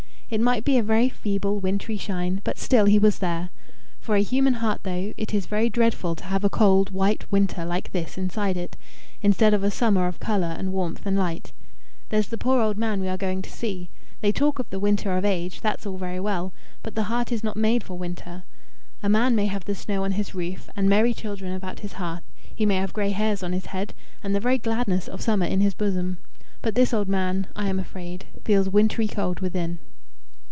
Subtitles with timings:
[0.33, 3.49] It might be a very feeble wintry shine, but still he was there.
[3.99, 7.65] For a human heart though, it is very dreadful to have a cold, white winter
[7.65, 8.77] like this inside it,
[9.21, 11.51] instead of a summer of colour and warmth and light.
[12.07, 13.89] There's the poor old man we are going to see.
[14.21, 17.43] They talk of the winter of age: that's all very well, but the heart is
[17.43, 18.43] not made for winter.
[19.03, 22.23] A man may have the snow on his roof, and merry children about his hearth;
[22.55, 23.93] he may have grey hairs on his head,
[24.23, 26.19] and the very gladness of summer in his bosom.
[26.61, 29.79] But this old man, I am afraid, feels wintry cold within."